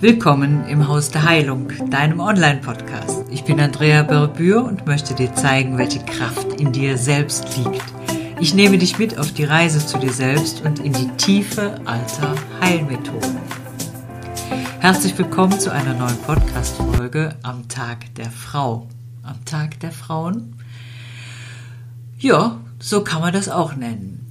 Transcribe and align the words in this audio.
Willkommen 0.00 0.64
im 0.68 0.86
Haus 0.86 1.10
der 1.10 1.24
Heilung, 1.24 1.72
deinem 1.90 2.20
Online-Podcast. 2.20 3.24
Ich 3.32 3.42
bin 3.42 3.58
Andrea 3.58 4.04
Berbür 4.04 4.64
und 4.64 4.86
möchte 4.86 5.12
dir 5.12 5.34
zeigen, 5.34 5.76
welche 5.76 5.98
Kraft 5.98 6.60
in 6.60 6.70
dir 6.70 6.96
selbst 6.96 7.56
liegt. 7.56 7.82
Ich 8.38 8.54
nehme 8.54 8.78
dich 8.78 9.00
mit 9.00 9.18
auf 9.18 9.32
die 9.32 9.42
Reise 9.42 9.84
zu 9.84 9.98
dir 9.98 10.12
selbst 10.12 10.64
und 10.64 10.78
in 10.78 10.92
die 10.92 11.08
Tiefe 11.16 11.80
alter 11.84 12.36
Heilmethoden. 12.60 13.38
Herzlich 14.78 15.18
willkommen 15.18 15.58
zu 15.58 15.72
einer 15.72 15.94
neuen 15.94 16.18
Podcast-Folge 16.18 17.34
am 17.42 17.66
Tag 17.66 18.14
der 18.14 18.30
Frau. 18.30 18.86
Am 19.24 19.44
Tag 19.46 19.80
der 19.80 19.90
Frauen? 19.90 20.62
Ja, 22.20 22.60
so 22.78 23.02
kann 23.02 23.20
man 23.20 23.32
das 23.32 23.48
auch 23.48 23.74
nennen 23.74 24.27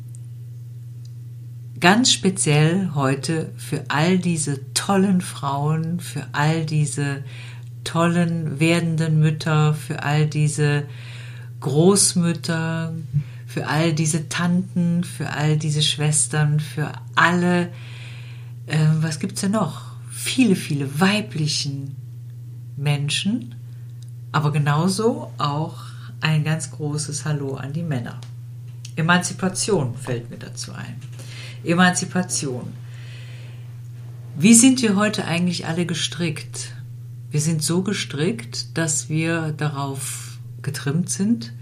ganz 1.80 2.12
speziell 2.12 2.91
heute 2.96 3.52
für 3.57 3.86
all 3.89 4.18
diese 4.18 4.73
tollen 4.73 5.21
Frauen, 5.21 6.00
für 6.00 6.26
all 6.31 6.66
diese 6.66 7.23
tollen 7.84 8.59
werdenden 8.59 9.20
Mütter, 9.20 9.73
für 9.73 10.03
all 10.03 10.27
diese 10.27 10.84
Großmütter, 11.59 12.94
für 13.45 13.67
all 13.67 13.94
diese 13.94 14.30
Tanten, 14.30 15.03
für 15.03 15.31
all 15.31 15.58
diese 15.58 15.81
Schwestern, 15.81 16.59
für 16.59 16.91
alle, 17.16 17.70
äh, 18.67 18.78
was 19.00 19.20
gibt's 19.20 19.41
denn 19.41 19.52
noch? 19.52 19.81
Viele, 20.12 20.55
viele 20.55 21.00
weiblichen 21.00 21.95
Menschen, 22.75 23.55
aber 24.31 24.52
genauso 24.52 25.31
auch 25.38 25.78
ein 26.22 26.44
ganz 26.44 26.72
großes 26.72 27.25
Hallo 27.25 27.55
an 27.55 27.73
die 27.73 27.84
Männer. 27.84 28.20
Emanzipation 28.95 29.95
fällt 29.95 30.30
mir 30.30 30.38
dazu 30.38 30.73
ein. 30.73 31.16
Emanzipation. 31.67 32.73
Wie 34.38 34.53
sind 34.53 34.81
wir 34.81 34.95
heute 34.95 35.25
eigentlich 35.25 35.66
alle 35.66 35.85
gestrickt? 35.85 36.73
Wir 37.31 37.41
sind 37.41 37.62
so 37.62 37.83
gestrickt, 37.83 38.78
dass 38.78 39.09
wir 39.09 39.52
darauf 39.52 40.38
getrimmt 40.61 41.09
sind, 41.09 41.53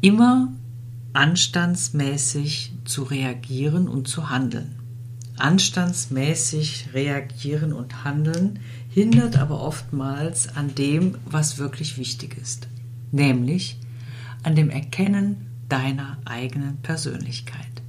immer 0.00 0.52
anstandsmäßig 1.12 2.72
zu 2.84 3.04
reagieren 3.04 3.88
und 3.88 4.08
zu 4.08 4.30
handeln. 4.30 4.76
Anstandsmäßig 5.36 6.88
reagieren 6.92 7.72
und 7.72 8.04
handeln 8.04 8.60
hindert 8.90 9.38
aber 9.38 9.60
oftmals 9.60 10.54
an 10.56 10.74
dem, 10.74 11.16
was 11.24 11.58
wirklich 11.58 11.96
wichtig 11.96 12.36
ist, 12.36 12.68
nämlich 13.12 13.78
an 14.42 14.54
dem 14.54 14.70
Erkennen 14.70 15.46
deiner 15.68 16.18
eigenen 16.24 16.78
Persönlichkeit. 16.78 17.79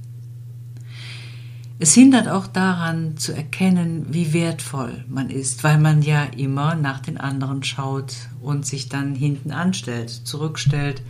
Es 1.78 1.94
hindert 1.94 2.28
auch 2.28 2.46
daran 2.46 3.16
zu 3.16 3.32
erkennen, 3.32 4.06
wie 4.10 4.32
wertvoll 4.32 5.04
man 5.08 5.30
ist, 5.30 5.64
weil 5.64 5.78
man 5.78 6.02
ja 6.02 6.24
immer 6.24 6.74
nach 6.74 7.00
den 7.00 7.18
anderen 7.18 7.64
schaut 7.64 8.14
und 8.40 8.64
sich 8.64 8.88
dann 8.88 9.14
hinten 9.14 9.50
anstellt, 9.50 10.10
zurückstellt 10.10 11.02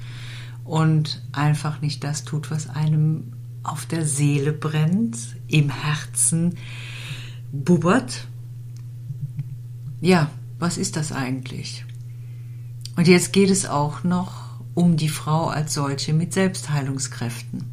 und 0.65 1.23
einfach 1.33 1.81
nicht 1.81 2.05
das 2.05 2.25
tut, 2.25 2.51
was 2.51 2.71
einem 2.71 3.33
auf 3.63 3.87
der 3.87 4.07
Seele 4.07 4.53
brennt, 4.53 5.19
im 5.47 5.69
Herzen 5.69 6.57
bubbert. 7.53 8.27
Ja, 10.01 10.31
was 10.59 10.79
ist 10.79 10.97
das 10.97 11.13
eigentlich? 11.13 11.85
Und 12.97 13.09
jetzt 13.09 13.33
geht 13.33 13.51
es 13.51 13.67
auch 13.67 14.05
noch 14.05 14.61
um 14.75 14.97
die 14.97 15.09
Frau 15.09 15.49
als 15.49 15.75
solche 15.75 16.13
mit 16.13 16.33
Selbstheilungskräften. 16.33 17.65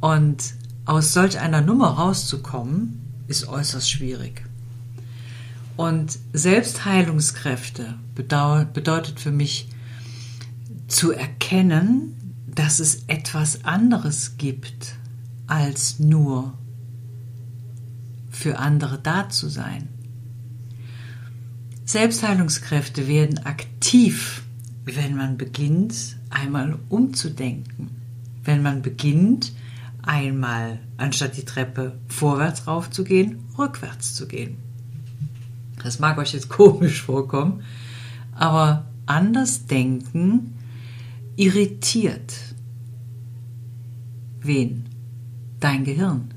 Und 0.00 0.54
aus 0.84 1.12
solch 1.12 1.38
einer 1.38 1.60
Nummer 1.60 1.88
rauszukommen, 1.90 3.00
ist 3.26 3.48
äußerst 3.48 3.90
schwierig. 3.90 4.44
Und 5.76 6.18
Selbstheilungskräfte 6.32 7.94
bedeutet 8.14 9.18
für 9.18 9.32
mich 9.32 9.68
zu 10.86 11.12
erkennen, 11.12 12.34
dass 12.46 12.78
es 12.78 13.04
etwas 13.08 13.64
anderes 13.64 14.36
gibt, 14.36 14.94
als 15.46 15.98
nur 15.98 16.54
für 18.30 18.58
andere 18.58 18.98
da 18.98 19.28
zu 19.28 19.48
sein. 19.48 19.88
Selbstheilungskräfte 21.84 23.08
werden 23.08 23.38
aktiv, 23.44 24.42
wenn 24.84 25.16
man 25.16 25.36
beginnt, 25.36 26.16
einmal 26.30 26.78
umzudenken, 26.88 27.90
wenn 28.44 28.62
man 28.62 28.82
beginnt, 28.82 29.52
einmal 30.06 30.80
anstatt 30.96 31.36
die 31.36 31.44
Treppe 31.44 31.98
vorwärts 32.08 32.66
raufzugehen, 32.66 33.44
rückwärts 33.58 34.14
zu 34.14 34.26
gehen. 34.26 34.56
Das 35.82 35.98
mag 35.98 36.18
euch 36.18 36.32
jetzt 36.32 36.48
komisch 36.50 37.02
vorkommen, 37.02 37.62
aber 38.32 38.86
anders 39.06 39.66
denken 39.66 40.54
irritiert. 41.36 42.34
Wen? 44.40 44.84
Dein 45.60 45.84
Gehirn. 45.84 46.34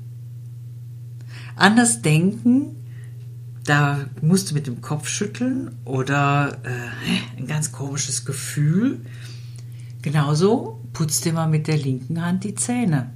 Anders 1.56 2.02
denken, 2.02 2.76
da 3.64 4.06
musst 4.22 4.50
du 4.50 4.54
mit 4.54 4.66
dem 4.66 4.80
Kopf 4.80 5.08
schütteln 5.08 5.76
oder 5.84 6.58
äh, 6.64 7.38
ein 7.38 7.46
ganz 7.46 7.72
komisches 7.72 8.24
Gefühl. 8.24 9.00
Genauso 10.00 10.80
putzt 10.92 11.24
dir 11.24 11.32
mal 11.32 11.48
mit 11.48 11.66
der 11.66 11.76
linken 11.76 12.24
Hand 12.24 12.44
die 12.44 12.54
Zähne. 12.54 13.10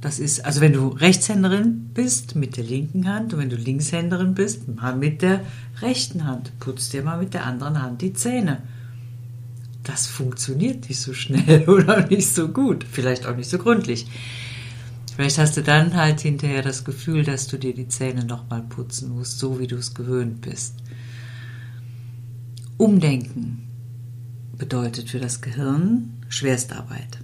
Das 0.00 0.20
ist, 0.20 0.44
also 0.44 0.60
wenn 0.60 0.72
du 0.72 0.88
Rechtshänderin 0.88 1.90
bist, 1.92 2.36
mit 2.36 2.56
der 2.56 2.64
linken 2.64 3.08
Hand 3.08 3.34
und 3.34 3.40
wenn 3.40 3.50
du 3.50 3.56
Linkshänderin 3.56 4.34
bist, 4.34 4.68
mal 4.68 4.94
mit 4.94 5.22
der 5.22 5.40
rechten 5.82 6.24
Hand. 6.24 6.52
Putz 6.60 6.90
dir 6.90 7.02
mal 7.02 7.18
mit 7.18 7.34
der 7.34 7.44
anderen 7.44 7.82
Hand 7.82 8.00
die 8.00 8.12
Zähne. 8.12 8.62
Das 9.82 10.06
funktioniert 10.06 10.88
nicht 10.88 11.00
so 11.00 11.14
schnell 11.14 11.64
oder 11.68 12.06
nicht 12.06 12.32
so 12.32 12.48
gut, 12.48 12.84
vielleicht 12.88 13.26
auch 13.26 13.34
nicht 13.34 13.50
so 13.50 13.58
gründlich. 13.58 14.06
Vielleicht 15.16 15.38
hast 15.38 15.56
du 15.56 15.62
dann 15.62 15.94
halt 15.94 16.20
hinterher 16.20 16.62
das 16.62 16.84
Gefühl, 16.84 17.24
dass 17.24 17.48
du 17.48 17.58
dir 17.58 17.74
die 17.74 17.88
Zähne 17.88 18.24
nochmal 18.24 18.62
putzen 18.62 19.16
musst, 19.16 19.40
so 19.40 19.58
wie 19.58 19.66
du 19.66 19.74
es 19.74 19.94
gewöhnt 19.94 20.42
bist. 20.42 20.74
Umdenken 22.76 23.66
bedeutet 24.56 25.10
für 25.10 25.18
das 25.18 25.40
Gehirn 25.40 26.22
Schwerstarbeit. 26.28 27.18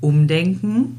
Umdenken 0.00 0.98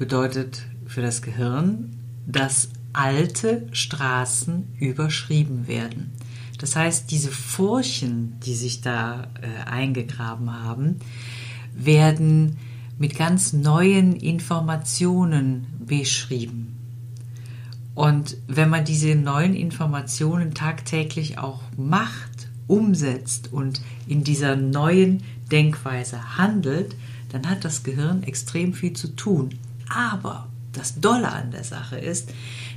bedeutet 0.00 0.62
für 0.86 1.02
das 1.02 1.20
Gehirn, 1.20 1.94
dass 2.26 2.70
alte 2.94 3.68
Straßen 3.72 4.66
überschrieben 4.78 5.68
werden. 5.68 6.12
Das 6.58 6.74
heißt, 6.74 7.10
diese 7.10 7.30
Furchen, 7.30 8.40
die 8.40 8.54
sich 8.54 8.80
da 8.80 9.28
äh, 9.42 9.68
eingegraben 9.68 10.50
haben, 10.64 10.96
werden 11.74 12.56
mit 12.98 13.14
ganz 13.14 13.52
neuen 13.52 14.16
Informationen 14.16 15.66
beschrieben. 15.86 16.78
Und 17.94 18.38
wenn 18.48 18.70
man 18.70 18.86
diese 18.86 19.14
neuen 19.14 19.54
Informationen 19.54 20.54
tagtäglich 20.54 21.36
auch 21.36 21.60
macht, 21.76 22.48
umsetzt 22.66 23.52
und 23.52 23.82
in 24.06 24.24
dieser 24.24 24.56
neuen 24.56 25.22
Denkweise 25.52 26.38
handelt, 26.38 26.96
dann 27.32 27.50
hat 27.50 27.66
das 27.66 27.82
Gehirn 27.82 28.22
extrem 28.22 28.72
viel 28.72 28.94
zu 28.94 29.14
tun. 29.14 29.50
Aber 29.90 30.48
das 30.72 31.00
Dolle 31.00 31.30
an 31.30 31.50
der 31.50 31.64
Sache 31.64 31.98
ist, 31.98 32.30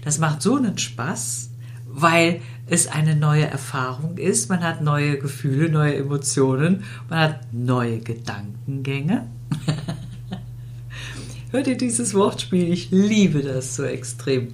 das 0.04 0.18
macht 0.18 0.42
so 0.42 0.56
einen 0.56 0.78
Spaß, 0.78 1.52
weil 1.88 2.42
es 2.66 2.88
eine 2.88 3.16
neue 3.16 3.46
Erfahrung 3.46 4.18
ist. 4.18 4.50
Man 4.50 4.62
hat 4.62 4.82
neue 4.82 5.20
Gefühle, 5.20 5.70
neue 5.70 5.96
Emotionen, 5.96 6.84
man 7.10 7.20
hat 7.20 7.54
neue 7.54 8.00
Gedankengänge. 8.00 9.28
Hört 11.52 11.68
ihr 11.68 11.78
dieses 11.78 12.16
Wortspiel? 12.16 12.74
Ich 12.74 12.90
liebe 12.90 13.44
das 13.44 13.76
so 13.76 13.84
extrem. 13.84 14.54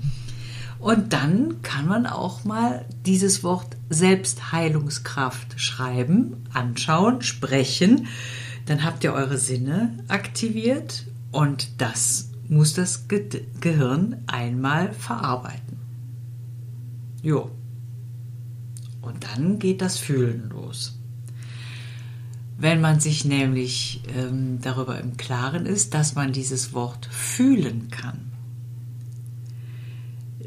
Und 0.79 1.13
dann 1.13 1.61
kann 1.61 1.87
man 1.87 2.05
auch 2.05 2.43
mal 2.43 2.85
dieses 3.05 3.43
Wort 3.43 3.77
Selbstheilungskraft 3.89 5.59
schreiben, 5.59 6.43
anschauen, 6.53 7.21
sprechen. 7.21 8.07
Dann 8.65 8.83
habt 8.83 9.03
ihr 9.03 9.13
eure 9.13 9.37
Sinne 9.37 9.97
aktiviert 10.09 11.05
und 11.31 11.81
das 11.81 12.28
muss 12.49 12.73
das 12.73 13.07
Ge 13.07 13.45
Gehirn 13.61 14.17
einmal 14.27 14.91
verarbeiten. 14.91 15.77
Jo. 17.21 17.51
Und 19.01 19.23
dann 19.23 19.59
geht 19.59 19.81
das 19.81 19.97
Fühlen 19.97 20.49
los. 20.49 20.97
Wenn 22.57 22.81
man 22.81 22.99
sich 22.99 23.23
nämlich 23.23 24.01
ähm, 24.13 24.59
darüber 24.61 24.99
im 24.99 25.15
Klaren 25.15 25.65
ist, 25.65 25.93
dass 25.93 26.15
man 26.15 26.33
dieses 26.33 26.73
Wort 26.73 27.05
fühlen 27.05 27.89
kann, 27.89 28.31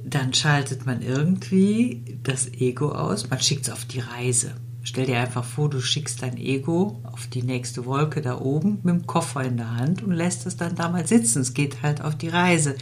dann 0.05 0.35
schaltet 0.35 0.85
man 0.85 1.01
irgendwie 1.01 2.19
das 2.23 2.53
Ego 2.53 2.93
aus, 2.93 3.31
man 3.31 3.41
schickt 3.41 3.69
es 3.69 3.73
auf 3.73 3.87
die 3.87 4.01
Reise. 4.01 4.53
Stell 4.85 5.07
dir 5.07 5.21
einfach 5.21 5.45
vor, 5.45 5.71
du 5.71 5.81
schickst 5.81 6.23
dein 6.23 6.37
Ego 6.37 7.01
auf 7.05 7.29
die 7.29 7.43
nächste 7.43 7.87
Wolke 7.87 8.21
da 8.21 8.39
oben 8.39 8.81
mit 8.83 8.95
dem 8.95 9.07
Koffer 9.07 9.45
in 9.45 9.57
der 9.57 9.77
Hand 9.77 10.03
und 10.03 10.13
lässt 10.13 10.45
es 10.47 10.57
dann 10.57 10.75
da 10.75 10.89
mal 10.89 11.07
sitzen. 11.07 11.43
Es 11.43 11.55
geht 11.55 11.83
halt 11.83 12.03
auf 12.03 12.17
die 12.17 12.29
Reise. 12.29 12.75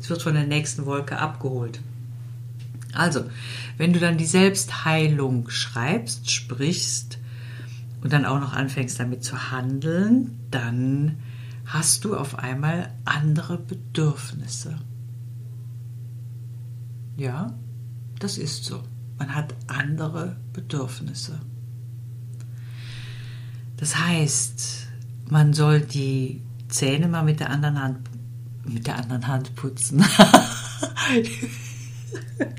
Es 0.00 0.10
wird 0.10 0.22
von 0.22 0.34
der 0.34 0.46
nächsten 0.46 0.84
Wolke 0.84 1.18
abgeholt. 1.18 1.80
Also, 2.92 3.24
wenn 3.76 3.92
du 3.92 4.00
dann 4.00 4.18
die 4.18 4.26
Selbstheilung 4.26 5.48
schreibst, 5.48 6.30
sprichst 6.30 7.18
und 8.02 8.12
dann 8.12 8.24
auch 8.24 8.40
noch 8.40 8.52
anfängst 8.52 8.98
damit 8.98 9.24
zu 9.24 9.52
handeln, 9.52 10.38
dann 10.50 11.16
hast 11.66 12.04
du 12.04 12.16
auf 12.16 12.38
einmal 12.38 12.90
andere 13.04 13.58
Bedürfnisse. 13.58 14.76
Ja, 17.16 17.54
das 18.18 18.38
ist 18.38 18.64
so. 18.64 18.82
Man 19.18 19.34
hat 19.34 19.54
andere 19.66 20.36
Bedürfnisse. 20.52 21.40
Das 23.76 23.98
heißt, 23.98 24.88
man 25.30 25.52
soll 25.52 25.80
die 25.80 26.42
Zähne 26.68 27.08
mal 27.08 27.22
mit 27.22 27.40
der 27.40 27.50
anderen 27.50 27.80
Hand 27.80 27.98
mit 28.64 28.86
der 28.86 28.96
anderen 28.96 29.26
Hand 29.26 29.54
putzen. 29.56 29.98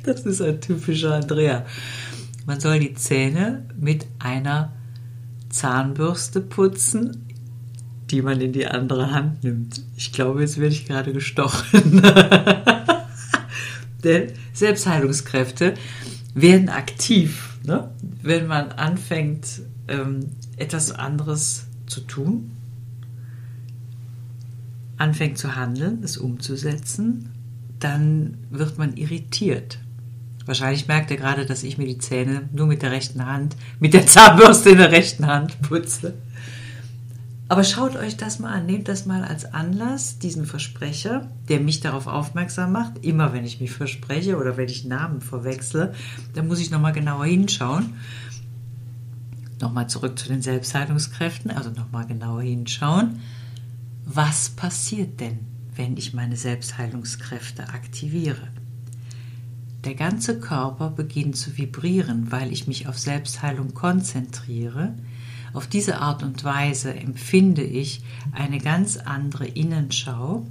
das 0.04 0.22
ist 0.22 0.42
ein 0.42 0.62
typischer 0.62 1.16
Andrea. 1.16 1.66
Man 2.46 2.60
soll 2.60 2.80
die 2.80 2.94
Zähne 2.94 3.66
mit 3.78 4.06
einer 4.20 4.74
Zahnbürste 5.50 6.42
putzen, 6.42 7.26
die 8.12 8.22
man 8.22 8.40
in 8.40 8.54
die 8.54 8.68
andere 8.68 9.12
Hand 9.12 9.44
nimmt. 9.44 9.82
Ich 9.96 10.14
glaube, 10.14 10.42
jetzt 10.42 10.60
werde 10.60 10.76
ich 10.76 10.86
gerade 10.86 11.12
gestochen. 11.12 12.04
Denn 14.04 14.32
Selbstheilungskräfte 14.54 15.74
werden 16.36 16.70
aktiv, 16.70 17.58
ne? 17.64 17.90
wenn 18.22 18.46
man 18.46 18.74
anfängt, 18.74 19.62
ähm, 19.88 20.32
etwas 20.58 20.92
anderes 20.92 21.66
zu 21.88 22.02
tun, 22.02 22.52
anfängt 24.98 25.38
zu 25.38 25.56
handeln, 25.56 26.04
es 26.04 26.18
umzusetzen, 26.18 27.32
dann 27.80 28.38
wird 28.50 28.78
man 28.78 28.96
irritiert. 28.98 29.80
Wahrscheinlich 30.46 30.88
merkt 30.88 31.10
er 31.10 31.18
gerade, 31.18 31.46
dass 31.46 31.64
ich 31.64 31.78
mir 31.78 31.88
die 31.88 31.98
Zähne 31.98 32.48
nur 32.54 32.68
mit 32.68 32.82
der 32.82 32.92
rechten 32.92 33.26
Hand, 33.26 33.56
mit 33.80 33.94
der 33.94 34.06
Zahnbürste 34.06 34.70
in 34.70 34.78
der 34.78 34.92
rechten 34.92 35.26
Hand 35.26 35.60
putze. 35.62 36.14
Aber 37.48 37.64
schaut 37.64 37.96
euch 37.96 38.18
das 38.18 38.40
mal 38.40 38.52
an, 38.52 38.66
nehmt 38.66 38.88
das 38.88 39.06
mal 39.06 39.24
als 39.24 39.54
Anlass, 39.54 40.18
diesen 40.18 40.46
Versprecher, 40.46 41.30
der 41.48 41.60
mich 41.60 41.80
darauf 41.80 42.08
aufmerksam 42.08 42.72
macht. 42.72 43.06
Immer 43.06 43.34
wenn 43.34 43.46
ich 43.46 43.62
mich 43.62 43.72
verspreche 43.72 44.38
oder 44.38 44.58
wenn 44.58 44.68
ich 44.68 44.86
Namen 44.86 45.22
verwechsle, 45.22 45.94
dann 46.34 46.48
muss 46.48 46.60
ich 46.60 46.72
nochmal 46.72 46.94
genauer 46.94 47.26
hinschauen. 47.26 47.94
Nochmal 49.62 49.88
zurück 49.88 50.18
zu 50.18 50.28
den 50.28 50.42
Selbstheilungskräften, 50.42 51.52
also 51.52 51.70
nochmal 51.70 52.08
genauer 52.08 52.42
hinschauen. 52.42 53.22
Was 54.06 54.50
passiert 54.50 55.20
denn, 55.20 55.40
wenn 55.76 55.98
ich 55.98 56.14
meine 56.14 56.38
Selbstheilungskräfte 56.38 57.70
aktiviere? 57.70 58.48
Der 59.86 59.94
ganze 59.94 60.40
Körper 60.40 60.90
beginnt 60.90 61.38
zu 61.38 61.56
vibrieren, 61.60 62.32
weil 62.32 62.52
ich 62.52 62.68
mich 62.68 62.88
auf 62.88 62.98
Selbstheilung 62.98 63.76
konzentriere 63.76 64.96
auf 65.56 65.68
diese 65.68 66.00
Art 66.00 66.22
und 66.22 66.44
Weise 66.44 66.94
empfinde 66.94 67.64
ich 67.64 68.02
eine 68.34 68.58
ganz 68.58 68.98
andere 68.98 69.46
Innenschau. 69.46 70.46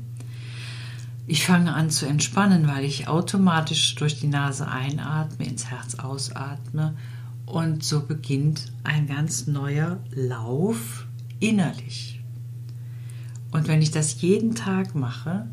Ich 1.27 1.45
fange 1.45 1.75
an 1.75 1.91
zu 1.91 2.07
entspannen, 2.07 2.67
weil 2.67 2.85
ich 2.85 3.07
automatisch 3.07 3.95
durch 3.97 4.19
die 4.19 4.29
Nase 4.29 4.67
einatme, 4.67 5.47
ins 5.47 5.67
Herz 5.67 5.97
ausatme 5.97 6.97
und 7.45 7.85
so 7.85 8.07
beginnt 8.07 8.73
ein 8.83 9.07
ganz 9.07 9.47
neuer 9.47 9.99
Lauf 10.11 11.07
innerlich. 11.39 12.21
Und 13.53 13.69
wenn 13.69 13.83
ich 13.83 13.91
das 13.91 14.21
jeden 14.23 14.55
Tag 14.55 14.95
mache, 14.95 15.47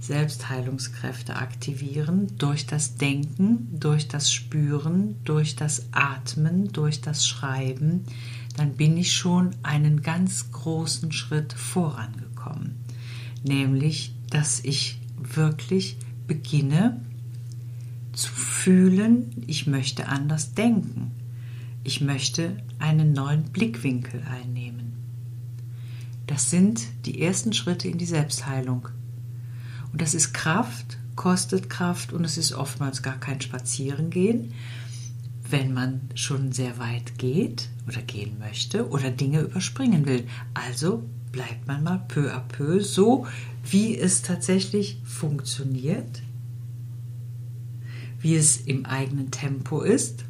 Selbstheilungskräfte 0.00 1.36
aktivieren 1.36 2.28
durch 2.38 2.66
das 2.66 2.96
Denken, 2.96 3.68
durch 3.78 4.06
das 4.06 4.32
Spüren, 4.32 5.16
durch 5.24 5.56
das 5.56 5.88
Atmen, 5.92 6.72
durch 6.72 7.00
das 7.00 7.26
Schreiben, 7.26 8.04
dann 8.58 8.74
bin 8.74 8.96
ich 8.96 9.14
schon 9.14 9.50
einen 9.62 10.02
ganz 10.02 10.50
großen 10.50 11.12
Schritt 11.12 11.52
vorangekommen. 11.52 12.76
Nämlich, 13.44 14.14
dass 14.30 14.60
ich 14.60 15.00
wirklich 15.16 15.96
beginne 16.26 17.00
zu 18.12 18.32
fühlen, 18.32 19.44
ich 19.46 19.66
möchte 19.66 20.08
anders 20.08 20.54
denken. 20.54 21.12
Ich 21.84 22.00
möchte 22.00 22.56
einen 22.78 23.12
neuen 23.12 23.44
Blickwinkel 23.44 24.22
einnehmen. 24.24 24.92
Das 26.26 26.50
sind 26.50 26.82
die 27.06 27.22
ersten 27.22 27.52
Schritte 27.52 27.88
in 27.88 27.96
die 27.96 28.06
Selbstheilung. 28.06 28.88
Und 29.92 30.02
das 30.02 30.14
ist 30.14 30.34
Kraft, 30.34 30.98
kostet 31.16 31.70
Kraft 31.70 32.12
und 32.12 32.24
es 32.24 32.36
ist 32.36 32.52
oftmals 32.52 33.02
gar 33.02 33.18
kein 33.18 33.40
Spazierengehen, 33.40 34.52
wenn 35.50 35.72
man 35.72 36.00
schon 36.14 36.52
sehr 36.52 36.78
weit 36.78 37.18
geht 37.18 37.68
oder 37.86 38.02
gehen 38.02 38.38
möchte 38.38 38.88
oder 38.90 39.10
Dinge 39.10 39.40
überspringen 39.40 40.06
will. 40.06 40.26
Also 40.54 41.04
bleibt 41.32 41.66
man 41.66 41.82
mal 41.82 42.04
peu 42.08 42.32
à 42.34 42.40
peu 42.40 42.80
so, 42.80 43.26
wie 43.64 43.96
es 43.96 44.22
tatsächlich 44.22 45.00
funktioniert, 45.04 46.22
wie 48.20 48.34
es 48.34 48.58
im 48.58 48.86
eigenen 48.86 49.30
Tempo 49.30 49.82
ist 49.82 50.24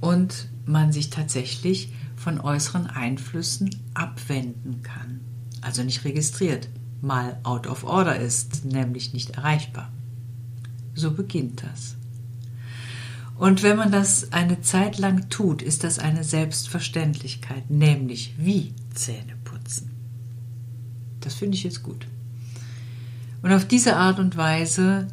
und 0.00 0.48
man 0.64 0.92
sich 0.92 1.10
tatsächlich 1.10 1.92
von 2.16 2.40
äußeren 2.40 2.86
Einflüssen 2.86 3.70
abwenden 3.94 4.82
kann. 4.82 5.20
Also 5.60 5.82
nicht 5.82 6.04
registriert, 6.04 6.68
mal 7.00 7.38
out 7.42 7.66
of 7.66 7.84
order 7.84 8.18
ist, 8.18 8.64
nämlich 8.64 9.12
nicht 9.12 9.30
erreichbar. 9.30 9.90
So 10.94 11.12
beginnt 11.12 11.62
das. 11.62 11.96
Und 13.38 13.62
wenn 13.62 13.76
man 13.76 13.92
das 13.92 14.32
eine 14.32 14.60
Zeit 14.62 14.98
lang 14.98 15.28
tut, 15.28 15.62
ist 15.62 15.84
das 15.84 16.00
eine 16.00 16.24
Selbstverständlichkeit, 16.24 17.70
nämlich 17.70 18.34
wie 18.36 18.74
Zähne 18.92 19.36
putzen. 19.44 19.92
Das 21.20 21.34
finde 21.34 21.56
ich 21.56 21.62
jetzt 21.62 21.84
gut. 21.84 22.06
Und 23.42 23.52
auf 23.52 23.64
diese 23.64 23.96
Art 23.96 24.18
und 24.18 24.36
Weise 24.36 25.06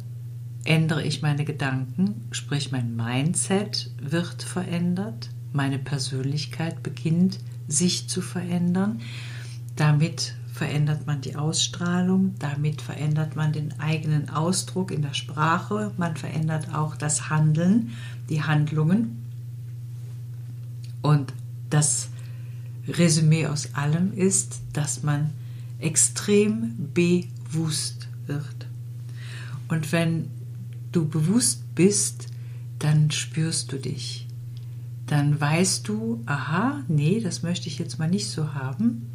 ändere 0.64 1.04
ich 1.04 1.22
meine 1.22 1.44
Gedanken, 1.44 2.26
sprich 2.32 2.72
mein 2.72 2.96
Mindset 2.96 3.92
wird 4.02 4.42
verändert, 4.42 5.30
meine 5.52 5.78
Persönlichkeit 5.78 6.82
beginnt 6.82 7.38
sich 7.68 8.08
zu 8.08 8.20
verändern. 8.20 9.00
Damit 9.76 10.34
verändert 10.56 11.06
man 11.06 11.20
die 11.20 11.36
Ausstrahlung, 11.36 12.34
damit 12.38 12.80
verändert 12.80 13.36
man 13.36 13.52
den 13.52 13.78
eigenen 13.78 14.30
Ausdruck 14.30 14.90
in 14.90 15.02
der 15.02 15.12
Sprache, 15.12 15.92
man 15.98 16.16
verändert 16.16 16.74
auch 16.74 16.96
das 16.96 17.28
Handeln, 17.28 17.90
die 18.30 18.42
Handlungen. 18.42 19.22
Und 21.02 21.34
das 21.68 22.08
Resümee 22.88 23.48
aus 23.48 23.74
allem 23.74 24.14
ist, 24.14 24.62
dass 24.72 25.02
man 25.02 25.30
extrem 25.78 26.90
bewusst 26.94 28.08
wird. 28.26 28.66
Und 29.68 29.92
wenn 29.92 30.30
du 30.90 31.06
bewusst 31.06 31.74
bist, 31.74 32.28
dann 32.78 33.10
spürst 33.10 33.72
du 33.72 33.78
dich. 33.78 34.26
Dann 35.06 35.38
weißt 35.38 35.86
du, 35.86 36.22
aha, 36.24 36.82
nee, 36.88 37.20
das 37.20 37.42
möchte 37.42 37.68
ich 37.68 37.78
jetzt 37.78 37.98
mal 37.98 38.08
nicht 38.08 38.30
so 38.30 38.54
haben. 38.54 39.10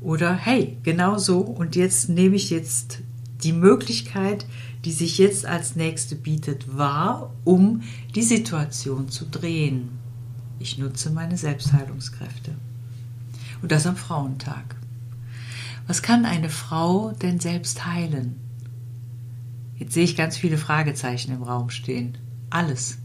Oder 0.00 0.34
hey, 0.34 0.78
genau 0.82 1.18
so 1.18 1.40
und 1.40 1.76
jetzt 1.76 2.08
nehme 2.08 2.36
ich 2.36 2.50
jetzt 2.50 3.00
die 3.42 3.52
Möglichkeit, 3.52 4.46
die 4.84 4.92
sich 4.92 5.18
jetzt 5.18 5.44
als 5.44 5.76
nächste 5.76 6.14
bietet, 6.14 6.76
wahr, 6.76 7.32
um 7.44 7.82
die 8.14 8.22
Situation 8.22 9.08
zu 9.08 9.26
drehen. 9.26 9.90
Ich 10.58 10.78
nutze 10.78 11.10
meine 11.10 11.36
Selbstheilungskräfte. 11.36 12.54
Und 13.62 13.72
das 13.72 13.86
am 13.86 13.96
Frauentag. 13.96 14.76
Was 15.86 16.02
kann 16.02 16.24
eine 16.24 16.48
Frau 16.48 17.12
denn 17.12 17.40
selbst 17.40 17.86
heilen? 17.86 18.36
Jetzt 19.76 19.94
sehe 19.94 20.04
ich 20.04 20.16
ganz 20.16 20.36
viele 20.36 20.58
Fragezeichen 20.58 21.32
im 21.32 21.42
Raum 21.42 21.70
stehen. 21.70 22.16
Alles. 22.48 22.98